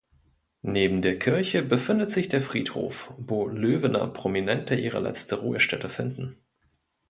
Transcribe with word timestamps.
Neben 0.63 1.03
der 1.03 1.19
Kirche 1.19 1.61
befindet 1.61 2.09
sich 2.09 2.27
der 2.27 2.41
Friedhof, 2.41 3.13
wo 3.19 3.47
Löwener 3.47 4.07
Prominente 4.07 4.73
ihre 4.73 4.99
letzte 4.99 5.39
Ruhestätte 5.41 5.89
finden. 5.89 6.37